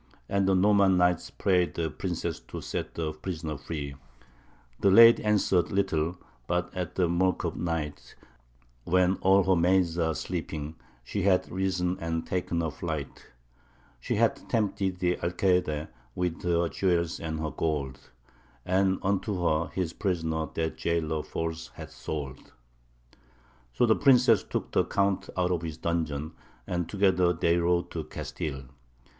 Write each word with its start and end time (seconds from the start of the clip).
And 0.27 0.47
the 0.47 0.55
Norman 0.55 0.97
knight 0.97 1.29
prayed 1.37 1.75
the 1.75 1.91
princess 1.91 2.39
to 2.47 2.59
set 2.59 2.95
the 2.95 3.13
prisoner 3.13 3.55
free. 3.55 3.93
The 4.79 4.89
lady 4.89 5.23
answered 5.23 5.71
little, 5.71 6.17
but 6.47 6.75
at 6.75 6.95
the 6.95 7.07
mirk 7.07 7.43
of 7.43 7.55
night, 7.55 8.15
When 8.83 9.17
all 9.17 9.43
her 9.43 9.55
maids 9.55 9.99
are 9.99 10.15
sleeping, 10.15 10.75
she 11.03 11.21
hath 11.21 11.51
risen 11.51 11.99
and 11.99 12.25
ta'en 12.25 12.61
her 12.61 12.71
flight: 12.71 13.27
She 13.99 14.15
hath 14.15 14.47
tempted 14.47 14.97
the 15.01 15.17
Alcayde 15.17 15.87
with 16.15 16.41
her 16.41 16.67
jewels 16.67 17.19
and 17.19 17.39
her 17.39 17.51
gold, 17.51 18.09
And 18.65 18.97
unto 19.03 19.43
her 19.45 19.67
his 19.67 19.93
prisoner 19.93 20.47
that 20.55 20.77
jailor 20.77 21.21
false 21.21 21.67
hath 21.75 21.91
sold. 21.91 22.53
So 23.71 23.85
the 23.85 23.95
princess 23.95 24.43
took 24.43 24.71
the 24.71 24.83
Count 24.83 25.29
out 25.37 25.51
of 25.51 25.61
his 25.61 25.77
dungeon, 25.77 26.33
and 26.65 26.89
together 26.89 27.33
they 27.33 27.57
rode 27.57 27.91
to 27.91 28.03
Castile. 28.03 28.63